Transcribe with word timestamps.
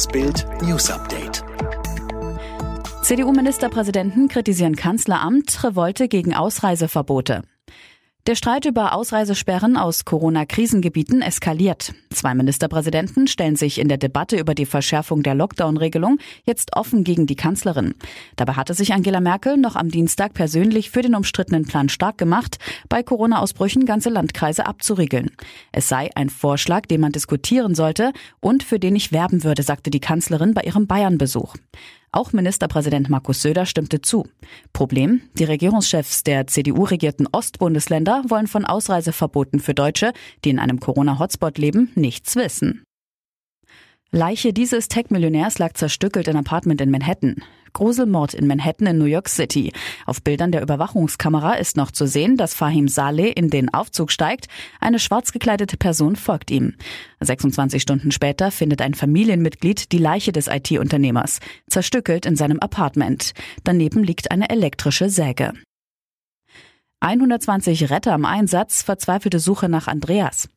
Das 0.00 0.08
Bild 0.08 0.46
News 0.62 0.90
Update. 0.90 1.44
CDU-Ministerpräsidenten 3.02 4.28
kritisieren 4.28 4.74
Kanzleramt, 4.74 5.62
Revolte 5.62 6.08
gegen 6.08 6.32
Ausreiseverbote. 6.32 7.42
Der 8.26 8.34
Streit 8.34 8.66
über 8.66 8.94
Ausreisesperren 8.94 9.78
aus 9.78 10.04
Corona-Krisengebieten 10.04 11.22
eskaliert. 11.22 11.94
Zwei 12.10 12.34
Ministerpräsidenten 12.34 13.26
stellen 13.26 13.56
sich 13.56 13.78
in 13.78 13.88
der 13.88 13.96
Debatte 13.96 14.38
über 14.38 14.54
die 14.54 14.66
Verschärfung 14.66 15.22
der 15.22 15.34
Lockdown-Regelung 15.34 16.18
jetzt 16.44 16.76
offen 16.76 17.02
gegen 17.02 17.26
die 17.26 17.34
Kanzlerin. 17.34 17.94
Dabei 18.36 18.52
hatte 18.52 18.74
sich 18.74 18.92
Angela 18.92 19.20
Merkel 19.20 19.56
noch 19.56 19.74
am 19.74 19.88
Dienstag 19.88 20.34
persönlich 20.34 20.90
für 20.90 21.00
den 21.00 21.14
umstrittenen 21.14 21.64
Plan 21.64 21.88
stark 21.88 22.18
gemacht, 22.18 22.58
bei 22.90 23.02
Corona-Ausbrüchen 23.02 23.86
ganze 23.86 24.10
Landkreise 24.10 24.66
abzuriegeln. 24.66 25.30
Es 25.72 25.88
sei 25.88 26.10
ein 26.14 26.28
Vorschlag, 26.28 26.82
den 26.82 27.00
man 27.00 27.12
diskutieren 27.12 27.74
sollte 27.74 28.12
und 28.40 28.62
für 28.62 28.78
den 28.78 28.96
ich 28.96 29.12
werben 29.12 29.44
würde, 29.44 29.62
sagte 29.62 29.88
die 29.88 30.00
Kanzlerin 30.00 30.52
bei 30.52 30.62
ihrem 30.62 30.86
Bayern-Besuch. 30.86 31.54
Auch 32.12 32.32
Ministerpräsident 32.32 33.08
Markus 33.08 33.40
Söder 33.40 33.66
stimmte 33.66 34.00
zu. 34.00 34.26
Problem? 34.72 35.22
Die 35.34 35.44
Regierungschefs 35.44 36.24
der 36.24 36.48
CDU-regierten 36.48 37.28
Ostbundesländer 37.30 38.24
wollen 38.28 38.48
von 38.48 38.64
Ausreiseverboten 38.64 39.60
für 39.60 39.74
Deutsche, 39.74 40.12
die 40.44 40.50
in 40.50 40.58
einem 40.58 40.80
Corona-Hotspot 40.80 41.56
leben, 41.56 41.92
nichts 41.94 42.34
wissen. 42.34 42.82
Leiche 44.10 44.52
dieses 44.52 44.88
Tech-Millionärs 44.88 45.60
lag 45.60 45.74
zerstückelt 45.74 46.26
in 46.26 46.36
Apartment 46.36 46.80
in 46.80 46.90
Manhattan. 46.90 47.44
Gruselmord 47.72 48.34
in 48.34 48.46
Manhattan 48.46 48.86
in 48.86 48.98
New 48.98 49.04
York 49.04 49.28
City. 49.28 49.72
Auf 50.06 50.22
Bildern 50.22 50.52
der 50.52 50.62
Überwachungskamera 50.62 51.54
ist 51.54 51.76
noch 51.76 51.90
zu 51.90 52.06
sehen, 52.06 52.36
dass 52.36 52.54
Fahim 52.54 52.88
Saleh 52.88 53.30
in 53.30 53.50
den 53.50 53.72
Aufzug 53.72 54.12
steigt. 54.12 54.46
Eine 54.80 54.98
schwarz 54.98 55.32
gekleidete 55.32 55.76
Person 55.76 56.16
folgt 56.16 56.50
ihm. 56.50 56.74
26 57.20 57.82
Stunden 57.82 58.10
später 58.12 58.50
findet 58.50 58.82
ein 58.82 58.94
Familienmitglied 58.94 59.92
die 59.92 59.98
Leiche 59.98 60.32
des 60.32 60.48
IT-Unternehmers, 60.48 61.40
zerstückelt 61.68 62.26
in 62.26 62.36
seinem 62.36 62.60
Apartment. 62.60 63.32
Daneben 63.64 64.02
liegt 64.02 64.30
eine 64.30 64.50
elektrische 64.50 65.10
Säge. 65.10 65.52
120 67.00 67.88
Retter 67.88 68.14
im 68.14 68.26
Einsatz, 68.26 68.82
verzweifelte 68.82 69.38
Suche 69.38 69.70
nach 69.70 69.86
Andreas. 69.86 70.48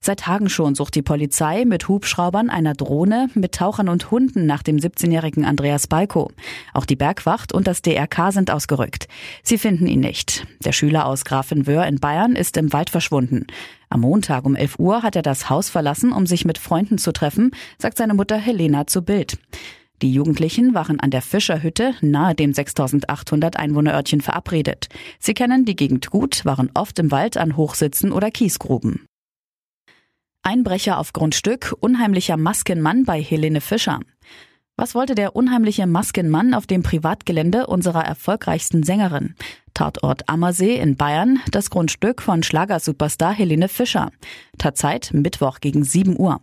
Seit 0.00 0.20
Tagen 0.20 0.48
schon 0.48 0.76
sucht 0.76 0.94
die 0.94 1.02
Polizei 1.02 1.64
mit 1.64 1.88
Hubschraubern, 1.88 2.48
einer 2.48 2.74
Drohne, 2.74 3.28
mit 3.34 3.56
Tauchern 3.56 3.88
und 3.88 4.10
Hunden 4.10 4.46
nach 4.46 4.62
dem 4.62 4.76
17-jährigen 4.76 5.44
Andreas 5.44 5.88
Balko. 5.88 6.30
Auch 6.72 6.84
die 6.84 6.94
Bergwacht 6.94 7.52
und 7.52 7.66
das 7.66 7.82
DRK 7.82 8.30
sind 8.30 8.52
ausgerückt. 8.52 9.08
Sie 9.42 9.58
finden 9.58 9.88
ihn 9.88 10.00
nicht. 10.00 10.46
Der 10.64 10.72
Schüler 10.72 11.06
aus 11.06 11.24
Grafenwöhr 11.24 11.84
in 11.86 11.98
Bayern 11.98 12.36
ist 12.36 12.56
im 12.56 12.72
Wald 12.72 12.90
verschwunden. 12.90 13.46
Am 13.88 14.02
Montag 14.02 14.44
um 14.44 14.54
11 14.54 14.78
Uhr 14.78 15.02
hat 15.02 15.16
er 15.16 15.22
das 15.22 15.50
Haus 15.50 15.70
verlassen, 15.70 16.12
um 16.12 16.26
sich 16.26 16.44
mit 16.44 16.58
Freunden 16.58 16.98
zu 16.98 17.12
treffen, 17.12 17.50
sagt 17.78 17.98
seine 17.98 18.14
Mutter 18.14 18.36
Helena 18.36 18.86
zu 18.86 19.02
Bild. 19.02 19.38
Die 20.02 20.12
Jugendlichen 20.12 20.74
waren 20.74 21.00
an 21.00 21.10
der 21.10 21.22
Fischerhütte 21.22 21.94
nahe 22.02 22.34
dem 22.34 22.52
6800 22.52 23.56
Einwohnerörtchen 23.56 24.20
verabredet. 24.20 24.88
Sie 25.18 25.32
kennen 25.32 25.64
die 25.64 25.74
Gegend 25.74 26.10
gut, 26.10 26.44
waren 26.44 26.70
oft 26.74 26.98
im 26.98 27.10
Wald 27.10 27.36
an 27.38 27.56
Hochsitzen 27.56 28.12
oder 28.12 28.30
Kiesgruben. 28.30 29.06
Einbrecher 30.46 31.00
auf 31.00 31.12
Grundstück, 31.12 31.74
unheimlicher 31.80 32.36
Maskenmann 32.36 33.04
bei 33.04 33.20
Helene 33.20 33.60
Fischer. 33.60 33.98
Was 34.76 34.94
wollte 34.94 35.16
der 35.16 35.34
unheimliche 35.34 35.88
Maskenmann 35.88 36.54
auf 36.54 36.68
dem 36.68 36.84
Privatgelände 36.84 37.66
unserer 37.66 38.04
erfolgreichsten 38.04 38.84
Sängerin? 38.84 39.34
Tatort 39.74 40.28
Ammersee 40.28 40.76
in 40.76 40.94
Bayern, 40.94 41.40
das 41.50 41.68
Grundstück 41.68 42.22
von 42.22 42.44
Schlagersuperstar 42.44 43.32
Helene 43.32 43.66
Fischer. 43.66 44.12
Tatzeit 44.56 45.10
Mittwoch 45.12 45.58
gegen 45.58 45.82
7 45.82 46.16
Uhr. 46.16 46.40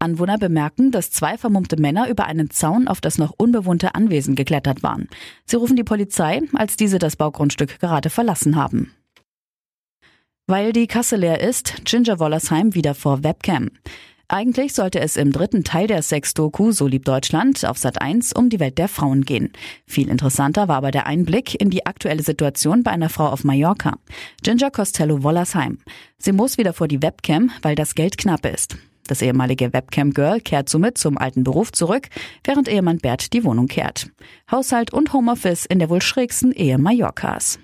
Anwohner 0.00 0.38
bemerken, 0.38 0.90
dass 0.90 1.12
zwei 1.12 1.38
vermummte 1.38 1.80
Männer 1.80 2.08
über 2.08 2.26
einen 2.26 2.50
Zaun 2.50 2.88
auf 2.88 3.00
das 3.00 3.16
noch 3.16 3.32
unbewohnte 3.38 3.94
Anwesen 3.94 4.34
geklettert 4.34 4.82
waren. 4.82 5.08
Sie 5.44 5.54
rufen 5.54 5.76
die 5.76 5.84
Polizei, 5.84 6.42
als 6.54 6.74
diese 6.76 6.98
das 6.98 7.14
Baugrundstück 7.14 7.78
gerade 7.78 8.10
verlassen 8.10 8.56
haben. 8.56 8.90
Weil 10.48 10.72
die 10.72 10.86
Kasse 10.86 11.16
leer 11.16 11.40
ist, 11.40 11.84
Ginger 11.84 12.20
Wollersheim 12.20 12.72
wieder 12.76 12.94
vor 12.94 13.24
Webcam. 13.24 13.68
Eigentlich 14.28 14.74
sollte 14.74 15.00
es 15.00 15.16
im 15.16 15.32
dritten 15.32 15.64
Teil 15.64 15.88
der 15.88 16.02
Sex-Doku 16.02 16.70
So 16.70 16.86
lieb 16.86 17.04
Deutschland 17.04 17.64
auf 17.64 17.78
Sat 17.78 18.00
1 18.00 18.32
um 18.32 18.48
die 18.48 18.60
Welt 18.60 18.78
der 18.78 18.86
Frauen 18.86 19.24
gehen. 19.24 19.50
Viel 19.86 20.08
interessanter 20.08 20.68
war 20.68 20.76
aber 20.76 20.92
der 20.92 21.06
Einblick 21.06 21.60
in 21.60 21.70
die 21.70 21.84
aktuelle 21.84 22.22
Situation 22.22 22.84
bei 22.84 22.92
einer 22.92 23.08
Frau 23.08 23.26
auf 23.26 23.42
Mallorca. 23.42 23.98
Ginger 24.44 24.70
Costello 24.70 25.24
Wollersheim. 25.24 25.78
Sie 26.18 26.32
muss 26.32 26.58
wieder 26.58 26.72
vor 26.72 26.86
die 26.86 27.02
Webcam, 27.02 27.50
weil 27.62 27.74
das 27.74 27.96
Geld 27.96 28.16
knapp 28.16 28.46
ist. 28.46 28.76
Das 29.08 29.22
ehemalige 29.22 29.72
Webcam-Girl 29.72 30.40
kehrt 30.40 30.68
somit 30.68 30.96
zum 30.96 31.18
alten 31.18 31.42
Beruf 31.42 31.72
zurück, 31.72 32.08
während 32.44 32.68
Ehemann 32.68 32.98
Bert 32.98 33.32
die 33.32 33.42
Wohnung 33.42 33.66
kehrt. 33.66 34.10
Haushalt 34.50 34.92
und 34.92 35.12
Homeoffice 35.12 35.66
in 35.66 35.80
der 35.80 35.90
wohl 35.90 36.02
schrägsten 36.02 36.52
Ehe 36.52 36.78
Mallorcas. 36.78 37.58